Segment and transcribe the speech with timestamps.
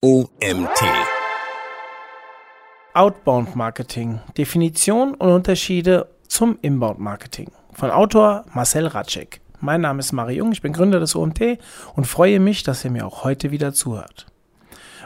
[0.00, 0.80] OMT.
[2.94, 4.20] Outbound Marketing.
[4.36, 7.50] Definition und Unterschiede zum Inbound Marketing.
[7.72, 9.40] Von Autor Marcel Ratschek.
[9.60, 11.58] Mein Name ist Mari Jung, ich bin Gründer des OMT
[11.96, 14.26] und freue mich, dass ihr mir auch heute wieder zuhört.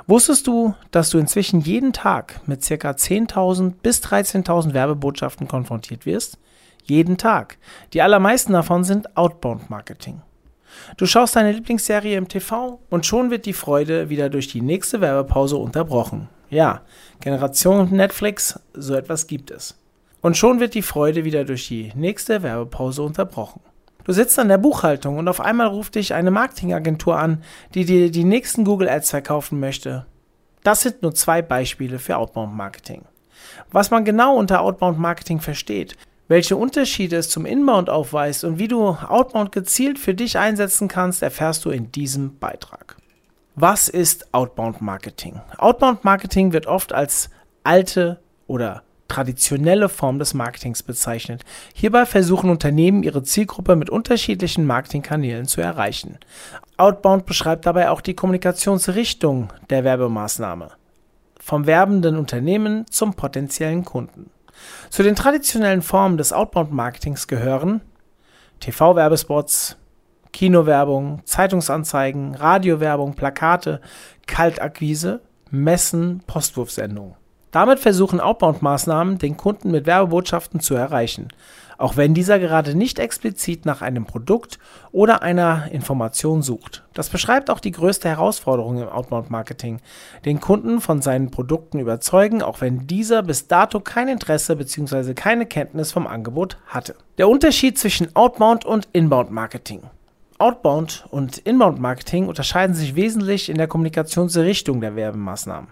[0.06, 2.90] Wusstest du, dass du inzwischen jeden Tag mit ca.
[2.90, 6.36] 10.000 bis 13.000 Werbebotschaften konfrontiert wirst?
[6.84, 7.56] Jeden Tag.
[7.94, 10.20] Die allermeisten davon sind Outbound Marketing.
[10.96, 15.00] Du schaust deine Lieblingsserie im TV und schon wird die Freude wieder durch die nächste
[15.00, 16.28] Werbepause unterbrochen.
[16.50, 16.82] Ja,
[17.20, 19.78] Generation Netflix, so etwas gibt es.
[20.20, 23.60] Und schon wird die Freude wieder durch die nächste Werbepause unterbrochen.
[24.04, 27.42] Du sitzt an der Buchhaltung und auf einmal ruft dich eine Marketingagentur an,
[27.74, 30.06] die dir die nächsten Google Ads verkaufen möchte.
[30.62, 33.02] Das sind nur zwei Beispiele für Outbound Marketing.
[33.70, 35.96] Was man genau unter Outbound Marketing versteht,
[36.32, 41.22] welche Unterschiede es zum Inbound aufweist und wie du Outbound gezielt für dich einsetzen kannst,
[41.22, 42.96] erfährst du in diesem Beitrag.
[43.54, 45.42] Was ist Outbound Marketing?
[45.58, 47.28] Outbound Marketing wird oft als
[47.64, 51.42] alte oder traditionelle Form des Marketings bezeichnet.
[51.74, 56.16] Hierbei versuchen Unternehmen ihre Zielgruppe mit unterschiedlichen Marketingkanälen zu erreichen.
[56.78, 60.70] Outbound beschreibt dabei auch die Kommunikationsrichtung der Werbemaßnahme.
[61.38, 64.30] Vom werbenden Unternehmen zum potenziellen Kunden.
[64.90, 67.80] Zu den traditionellen Formen des Outbound-Marketings gehören
[68.60, 69.76] TV-Werbespots,
[70.32, 73.80] Kinowerbung, Zeitungsanzeigen, Radiowerbung, Plakate,
[74.26, 77.14] Kaltakquise, Messen, Postwurfsendungen.
[77.52, 81.28] Damit versuchen Outbound-Maßnahmen, den Kunden mit Werbebotschaften zu erreichen,
[81.76, 84.58] auch wenn dieser gerade nicht explizit nach einem Produkt
[84.90, 86.82] oder einer Information sucht.
[86.94, 89.80] Das beschreibt auch die größte Herausforderung im Outbound-Marketing,
[90.24, 95.12] den Kunden von seinen Produkten überzeugen, auch wenn dieser bis dato kein Interesse bzw.
[95.12, 96.94] keine Kenntnis vom Angebot hatte.
[97.18, 99.82] Der Unterschied zwischen Outbound und Inbound-Marketing.
[100.38, 105.68] Outbound und Inbound-Marketing unterscheiden sich wesentlich in der Kommunikationsrichtung der Werbemaßnahmen.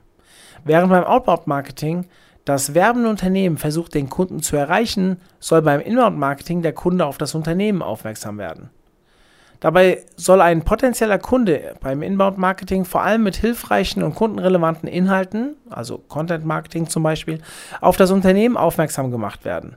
[0.64, 2.06] Während beim Outbound-Marketing
[2.44, 7.34] das werbende Unternehmen versucht, den Kunden zu erreichen, soll beim Inbound-Marketing der Kunde auf das
[7.34, 8.70] Unternehmen aufmerksam werden.
[9.60, 15.98] Dabei soll ein potenzieller Kunde beim Inbound-Marketing vor allem mit hilfreichen und kundenrelevanten Inhalten, also
[15.98, 17.40] Content-Marketing zum Beispiel,
[17.82, 19.76] auf das Unternehmen aufmerksam gemacht werden.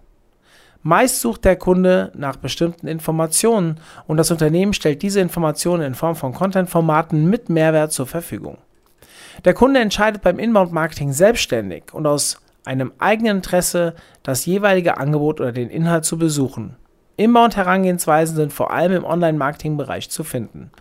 [0.84, 6.16] Meist sucht der Kunde nach bestimmten Informationen und das Unternehmen stellt diese Informationen in Form
[6.16, 8.58] von Content-Formaten mit Mehrwert zur Verfügung.
[9.46, 15.52] Der Kunde entscheidet beim Inbound-Marketing selbstständig und aus einem eigenen Interesse, das jeweilige Angebot oder
[15.52, 16.78] den Inhalt zu besuchen.
[17.18, 20.72] Inbound-Herangehensweisen sind vor allem im Online-Marketing-Bereich zu finden.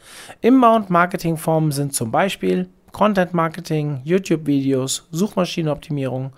[0.40, 6.32] Inbound-Marketing-Formen sind zum Beispiel Content-Marketing, YouTube-Videos, Suchmaschinenoptimierung,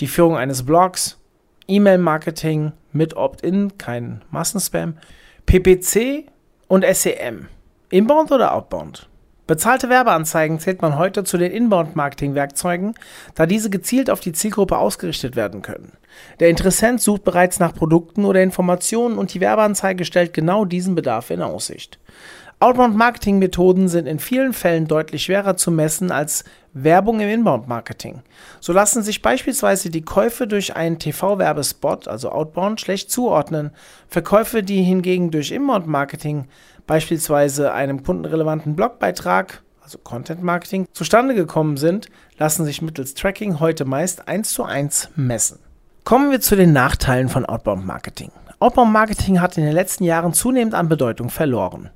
[0.00, 1.18] die Führung eines Blogs,
[1.66, 4.96] E-Mail-Marketing mit Opt-in, kein Massenspam,
[5.46, 6.26] PPC
[6.68, 7.48] und SEM.
[7.90, 9.08] Inbound oder Outbound?
[9.48, 12.94] Bezahlte Werbeanzeigen zählt man heute zu den Inbound-Marketing-Werkzeugen,
[13.34, 15.92] da diese gezielt auf die Zielgruppe ausgerichtet werden können.
[16.38, 21.30] Der Interessent sucht bereits nach Produkten oder Informationen und die Werbeanzeige stellt genau diesen Bedarf
[21.30, 21.98] in Aussicht.
[22.62, 28.22] Outbound-Marketing-Methoden sind in vielen Fällen deutlich schwerer zu messen als Werbung im Inbound-Marketing.
[28.60, 33.72] So lassen sich beispielsweise die Käufe durch einen TV-Werbespot, also Outbound, schlecht zuordnen.
[34.06, 36.46] Verkäufe, die hingegen durch Inbound-Marketing,
[36.86, 44.28] beispielsweise einem kundenrelevanten Blogbeitrag, also Content-Marketing, zustande gekommen sind, lassen sich mittels Tracking heute meist
[44.28, 45.58] eins zu eins messen.
[46.04, 48.30] Kommen wir zu den Nachteilen von Outbound-Marketing.
[48.58, 51.90] Outbound-Marketing hat in den letzten Jahren zunehmend an Bedeutung verloren.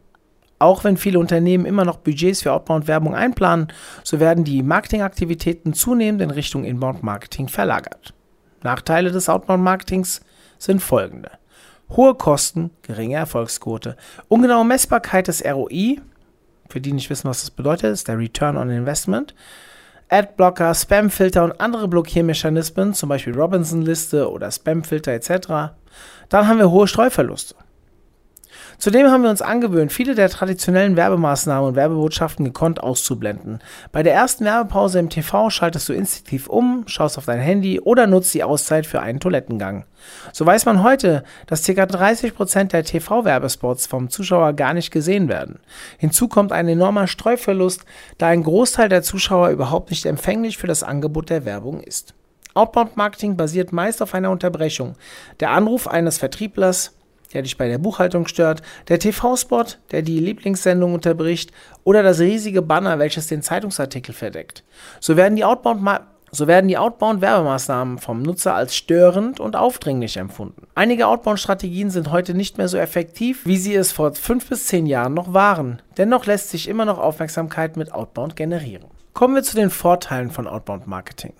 [0.58, 3.68] Auch wenn viele Unternehmen immer noch Budgets für Outbound-Werbung einplanen,
[4.02, 8.14] so werden die Marketingaktivitäten zunehmend in Richtung Inbound-Marketing verlagert.
[8.62, 10.22] Nachteile des Outbound-Marketings
[10.58, 11.30] sind folgende.
[11.90, 13.96] Hohe Kosten, geringe Erfolgsquote,
[14.28, 16.00] ungenaue Messbarkeit des ROI,
[16.68, 19.34] für die nicht wissen, was das bedeutet, ist der Return on Investment,
[20.08, 25.74] Adblocker, Spamfilter und andere Blockiermechanismen, zum Beispiel Robinson-Liste oder Spamfilter etc.
[26.28, 27.56] Dann haben wir hohe Streuverluste.
[28.78, 33.60] Zudem haben wir uns angewöhnt, viele der traditionellen Werbemaßnahmen und Werbebotschaften gekonnt auszublenden.
[33.90, 38.06] Bei der ersten Werbepause im TV schaltest du instinktiv um, schaust auf dein Handy oder
[38.06, 39.86] nutzt die Auszeit für einen Toilettengang.
[40.32, 41.72] So weiß man heute, dass ca.
[41.72, 45.58] 30% der TV-Werbespots vom Zuschauer gar nicht gesehen werden.
[45.98, 47.84] Hinzu kommt ein enormer Streuverlust,
[48.18, 52.14] da ein Großteil der Zuschauer überhaupt nicht empfänglich für das Angebot der Werbung ist.
[52.54, 54.96] Outbound-Marketing basiert meist auf einer Unterbrechung.
[55.40, 56.92] Der Anruf eines Vertrieblers,
[57.32, 61.52] der dich bei der Buchhaltung stört, der TV-Spot, der die Lieblingssendung unterbricht
[61.84, 64.64] oder das riesige Banner, welches den Zeitungsartikel verdeckt.
[65.00, 65.82] So werden die Outbound
[66.32, 70.66] so werden die Outbound-Werbemaßnahmen vom Nutzer als störend und aufdringlich empfunden.
[70.74, 74.86] Einige Outbound-Strategien sind heute nicht mehr so effektiv, wie sie es vor fünf bis zehn
[74.86, 75.80] Jahren noch waren.
[75.96, 78.86] Dennoch lässt sich immer noch Aufmerksamkeit mit Outbound generieren.
[79.14, 81.32] Kommen wir zu den Vorteilen von Outbound Marketing.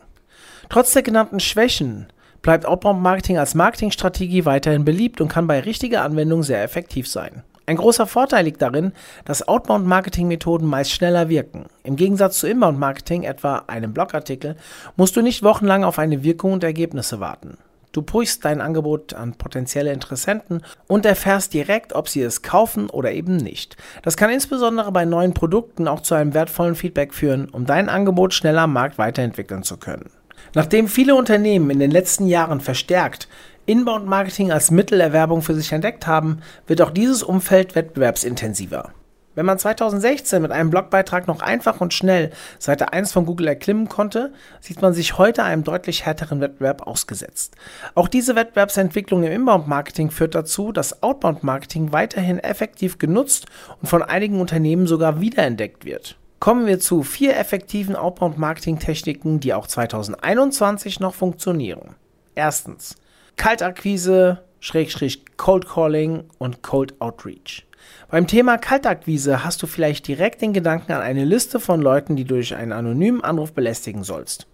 [0.69, 2.07] Trotz der genannten Schwächen
[2.43, 7.43] bleibt Outbound Marketing als Marketingstrategie weiterhin beliebt und kann bei richtiger Anwendung sehr effektiv sein.
[7.69, 8.93] Ein großer Vorteil liegt darin,
[9.25, 11.67] dass Outbound-Marketing-Methoden meist schneller wirken.
[11.83, 14.57] Im Gegensatz zu Inbound-Marketing, etwa einem Blogartikel,
[14.97, 17.59] musst du nicht wochenlang auf eine Wirkung und Ergebnisse warten.
[17.91, 23.11] Du prüfst dein Angebot an potenzielle Interessenten und erfährst direkt, ob sie es kaufen oder
[23.11, 23.77] eben nicht.
[24.03, 28.35] Das kann insbesondere bei neuen Produkten auch zu einem wertvollen Feedback führen, um dein Angebot
[28.35, 30.11] schneller am Markt weiterentwickeln zu können.
[30.55, 33.29] Nachdem viele Unternehmen in den letzten Jahren verstärkt
[33.67, 38.93] Inbound-Marketing als Mittelerwerbung für sich entdeckt haben, wird auch dieses Umfeld wettbewerbsintensiver.
[39.35, 43.87] Wenn man 2016 mit einem Blogbeitrag noch einfach und schnell Seite 1 von Google erklimmen
[43.87, 47.55] konnte, sieht man sich heute einem deutlich härteren Wettbewerb ausgesetzt.
[47.95, 53.47] Auch diese Wettbewerbsentwicklung im Inbound-Marketing führt dazu, dass Outbound-Marketing weiterhin effektiv genutzt
[53.83, 56.17] und von einigen Unternehmen sogar wiederentdeckt wird.
[56.39, 61.97] Kommen wir zu vier effektiven Outbound-Marketing-Techniken, die auch 2021 noch funktionieren.
[62.35, 62.97] Erstens
[63.37, 67.67] Kaltakquise, Schrägstrich Cold Calling und Cold Outreach.
[68.11, 72.25] Beim Thema Kaltakquise hast du vielleicht direkt den Gedanken an eine Liste von Leuten, die
[72.25, 74.47] du durch einen anonymen Anruf belästigen sollst.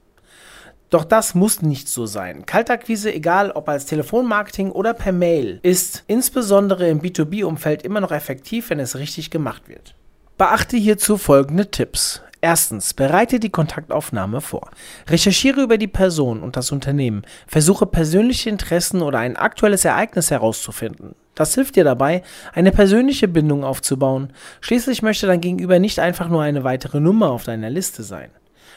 [0.91, 2.45] Doch das muss nicht so sein.
[2.45, 8.71] Kaltakquise, egal ob als Telefonmarketing oder per Mail, ist insbesondere im B2B-Umfeld immer noch effektiv,
[8.71, 9.95] wenn es richtig gemacht wird.
[10.43, 12.21] Beachte hierzu folgende Tipps.
[12.41, 14.73] Erstens, bereite die Kontaktaufnahme vor.
[15.09, 17.23] Recherchiere über die Person und das Unternehmen.
[17.47, 21.15] Versuche persönliche Interessen oder ein aktuelles Ereignis herauszufinden.
[21.37, 24.33] Das hilft dir dabei, eine persönliche Bindung aufzubauen.
[24.61, 28.33] Schließlich möchte dein Gegenüber nicht einfach nur eine weitere Nummer auf deiner Liste sein.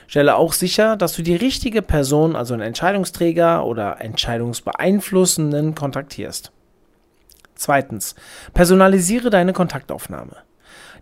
[0.05, 6.51] Stelle auch sicher, dass du die richtige Person, also einen Entscheidungsträger oder Entscheidungsbeeinflussenden, kontaktierst.
[7.55, 8.13] Zweitens,
[8.53, 10.45] personalisiere deine Kontaktaufnahme.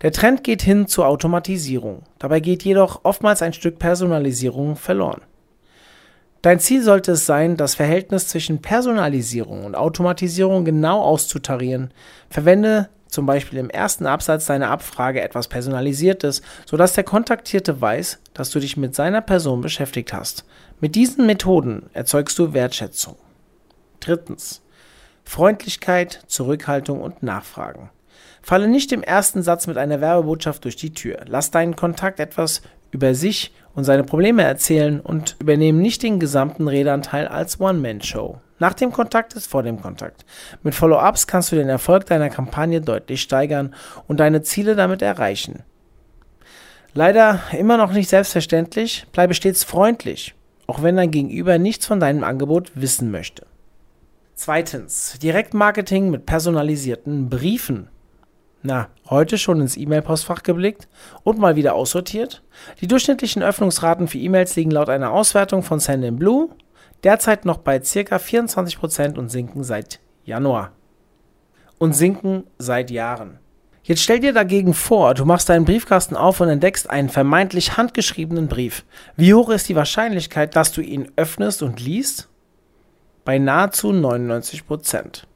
[0.01, 2.03] Der Trend geht hin zur Automatisierung.
[2.19, 5.21] Dabei geht jedoch oftmals ein Stück Personalisierung verloren.
[6.41, 11.93] Dein Ziel sollte es sein, das Verhältnis zwischen Personalisierung und Automatisierung genau auszutarieren.
[12.29, 18.49] Verwende zum Beispiel im ersten Absatz deiner Abfrage etwas Personalisiertes, sodass der Kontaktierte weiß, dass
[18.49, 20.43] du dich mit seiner Person beschäftigt hast.
[20.81, 23.15] Mit diesen Methoden erzeugst du Wertschätzung.
[24.01, 24.61] Drittens.
[25.23, 27.89] Freundlichkeit, Zurückhaltung und Nachfragen.
[28.43, 31.21] Falle nicht im ersten Satz mit einer Werbebotschaft durch die Tür.
[31.27, 32.61] Lass deinen Kontakt etwas
[32.91, 38.39] über sich und seine Probleme erzählen und übernehmen nicht den gesamten Redeanteil als One-Man-Show.
[38.59, 40.25] Nach dem Kontakt ist vor dem Kontakt.
[40.61, 43.73] Mit Follow-ups kannst du den Erfolg deiner Kampagne deutlich steigern
[44.07, 45.63] und deine Ziele damit erreichen.
[46.93, 50.35] Leider immer noch nicht selbstverständlich, bleibe stets freundlich,
[50.67, 53.47] auch wenn dein Gegenüber nichts von deinem Angebot wissen möchte.
[54.35, 57.87] Zweitens, Direktmarketing mit personalisierten Briefen.
[58.65, 60.87] Na, heute schon ins E-Mail-Postfach geblickt
[61.23, 62.43] und mal wieder aussortiert?
[62.79, 66.49] Die durchschnittlichen Öffnungsraten für E-Mails liegen laut einer Auswertung von Sendinblue
[67.03, 68.15] derzeit noch bei ca.
[68.15, 70.71] 24% und sinken seit Januar.
[71.77, 73.39] Und sinken seit Jahren.
[73.83, 78.47] Jetzt stell dir dagegen vor, du machst deinen Briefkasten auf und entdeckst einen vermeintlich handgeschriebenen
[78.47, 78.85] Brief.
[79.17, 82.29] Wie hoch ist die Wahrscheinlichkeit, dass du ihn öffnest und liest?
[83.25, 85.27] Bei nahezu 99 Prozent.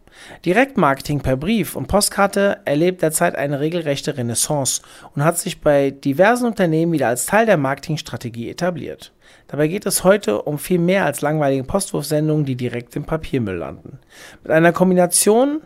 [0.46, 4.82] Direktmarketing per Brief und Postkarte erlebt derzeit eine regelrechte Renaissance
[5.16, 9.14] und hat sich bei diversen Unternehmen wieder als Teil der Marketingstrategie etabliert.
[9.48, 14.00] Dabei geht es heute um viel mehr als langweilige Postwurfsendungen, die direkt im Papiermüll landen.
[14.44, 15.62] Mit einer Kombination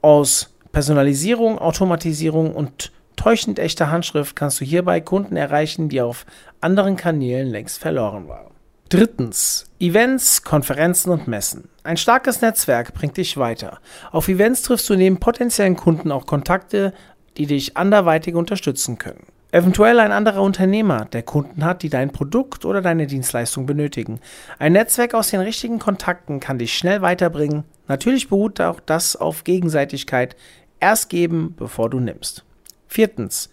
[0.00, 6.26] aus Personalisierung, Automatisierung und täuschend echter Handschrift kannst du hierbei Kunden erreichen, die auf
[6.60, 8.51] anderen Kanälen längst verloren waren.
[8.92, 9.64] Drittens.
[9.80, 11.70] Events, Konferenzen und Messen.
[11.82, 13.78] Ein starkes Netzwerk bringt dich weiter.
[14.10, 16.92] Auf Events triffst du neben potenziellen Kunden auch Kontakte,
[17.38, 19.24] die dich anderweitig unterstützen können.
[19.50, 24.20] Eventuell ein anderer Unternehmer, der Kunden hat, die dein Produkt oder deine Dienstleistung benötigen.
[24.58, 27.64] Ein Netzwerk aus den richtigen Kontakten kann dich schnell weiterbringen.
[27.88, 30.36] Natürlich beruht auch das auf Gegenseitigkeit.
[30.80, 32.44] Erst geben, bevor du nimmst.
[32.88, 33.48] Viertens.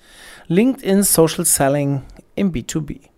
[0.47, 2.01] LinkedIn Social Selling
[2.35, 3.08] im B2B.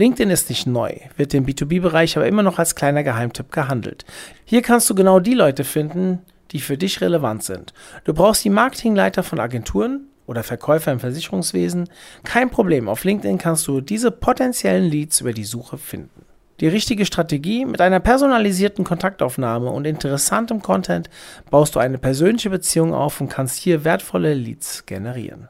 [0.00, 4.06] LinkedIn ist nicht neu, wird im B2B-Bereich aber immer noch als kleiner Geheimtipp gehandelt.
[4.46, 6.20] Hier kannst du genau die Leute finden,
[6.52, 7.74] die für dich relevant sind.
[8.04, 11.90] Du brauchst die Marketingleiter von Agenturen oder Verkäufer im Versicherungswesen.
[12.24, 16.24] Kein Problem, auf LinkedIn kannst du diese potenziellen Leads über die Suche finden.
[16.60, 21.10] Die richtige Strategie mit einer personalisierten Kontaktaufnahme und interessantem Content
[21.50, 25.48] baust du eine persönliche Beziehung auf und kannst hier wertvolle Leads generieren.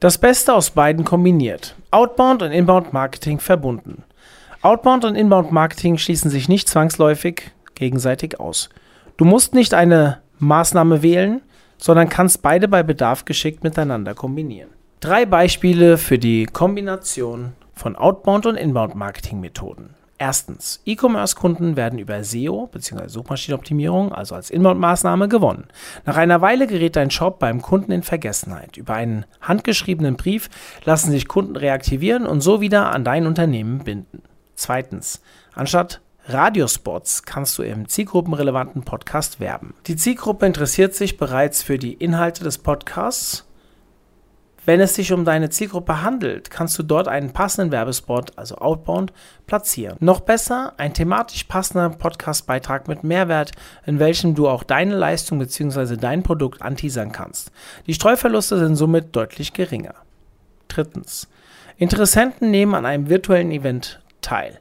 [0.00, 1.76] Das Beste aus beiden kombiniert.
[1.90, 4.02] Outbound und Inbound Marketing verbunden.
[4.62, 8.70] Outbound und Inbound Marketing schließen sich nicht zwangsläufig gegenseitig aus.
[9.18, 11.42] Du musst nicht eine Maßnahme wählen,
[11.76, 14.70] sondern kannst beide bei Bedarf geschickt miteinander kombinieren.
[15.00, 19.90] Drei Beispiele für die Kombination von Outbound- und Inbound-Marketing-Methoden.
[20.22, 23.08] Erstens, E-Commerce-Kunden werden über SEO bzw.
[23.08, 25.68] Suchmaschinenoptimierung, also als Inbound-Maßnahme, gewonnen.
[26.04, 28.76] Nach einer Weile gerät dein Shop beim Kunden in Vergessenheit.
[28.76, 30.50] Über einen handgeschriebenen Brief
[30.84, 34.20] lassen sich Kunden reaktivieren und so wieder an dein Unternehmen binden.
[34.56, 35.22] Zweitens,
[35.54, 39.72] anstatt Radiospots kannst du im zielgruppenrelevanten Podcast werben.
[39.86, 43.46] Die Zielgruppe interessiert sich bereits für die Inhalte des Podcasts
[44.70, 49.12] wenn es sich um deine Zielgruppe handelt, kannst du dort einen passenden Werbespot, also Outbound,
[49.48, 49.96] platzieren.
[49.98, 53.50] Noch besser, ein thematisch passender Podcastbeitrag mit Mehrwert,
[53.84, 55.96] in welchem du auch deine Leistung bzw.
[55.96, 57.50] dein Produkt anteasern kannst.
[57.88, 59.96] Die Streuverluste sind somit deutlich geringer.
[60.68, 61.26] Drittens.
[61.76, 64.60] Interessenten nehmen an einem virtuellen Event teil.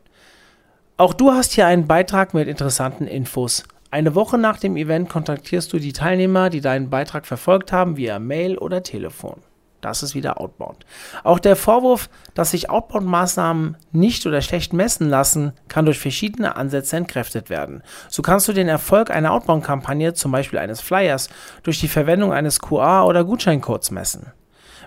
[0.97, 3.63] Auch du hast hier einen Beitrag mit interessanten Infos.
[3.91, 8.17] Eine Woche nach dem Event kontaktierst du die Teilnehmer, die deinen Beitrag verfolgt haben, via
[8.17, 9.43] Mail oder Telefon.
[9.81, 10.85] Das ist wieder Outbound.
[11.23, 16.97] Auch der Vorwurf, dass sich Outbound-Maßnahmen nicht oder schlecht messen lassen, kann durch verschiedene Ansätze
[16.97, 17.81] entkräftet werden.
[18.09, 21.29] So kannst du den Erfolg einer Outbound-Kampagne, zum Beispiel eines Flyers,
[21.63, 24.31] durch die Verwendung eines QR- oder Gutscheincodes messen.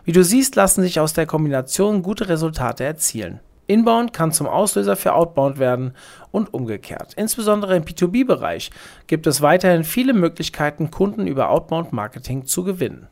[0.05, 3.41] Wie du siehst, lassen sich aus der Kombination gute Resultate erzielen.
[3.69, 5.95] Inbound kann zum Auslöser für Outbound werden
[6.33, 7.15] und umgekehrt.
[7.15, 8.71] Insbesondere im B2B-Bereich
[9.07, 13.09] gibt es weiterhin viele Möglichkeiten, Kunden über Outbound-Marketing zu gewinnen.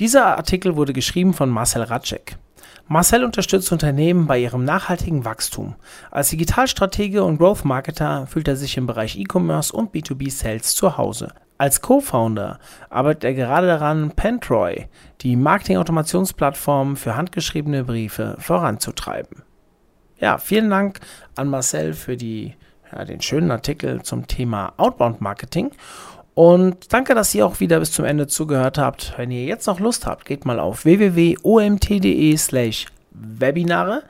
[0.00, 2.38] Dieser Artikel wurde geschrieben von Marcel Ratschek.
[2.88, 5.74] Marcel unterstützt Unternehmen bei ihrem nachhaltigen Wachstum.
[6.10, 10.96] Als Digitalstratege und Growth Marketer fühlt er sich im Bereich E-Commerce und B2B Sales zu
[10.96, 11.34] Hause.
[11.58, 14.88] Als Co-Founder arbeitet er gerade daran, Pentroy,
[15.20, 19.42] die Marketing-Automationsplattform für handgeschriebene Briefe, voranzutreiben.
[20.18, 21.00] Ja, vielen Dank
[21.36, 22.54] an Marcel für die,
[22.90, 25.72] ja, den schönen Artikel zum Thema Outbound Marketing.
[26.34, 29.14] Und danke, dass ihr auch wieder bis zum Ende zugehört habt.
[29.16, 34.04] Wenn ihr jetzt noch Lust habt, geht mal auf www.omt.de slash Webinare.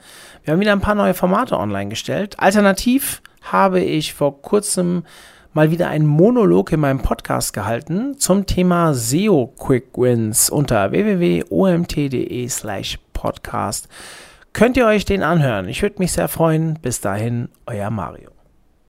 [0.45, 2.39] Wir haben wieder ein paar neue Formate online gestellt.
[2.39, 5.05] Alternativ habe ich vor kurzem
[5.53, 12.49] mal wieder einen Monolog in meinem Podcast gehalten zum Thema SEO Quick Wins unter www.omt.de
[12.49, 13.89] slash podcast.
[14.53, 15.69] Könnt ihr euch den anhören?
[15.69, 16.79] Ich würde mich sehr freuen.
[16.81, 18.40] Bis dahin, euer Mario.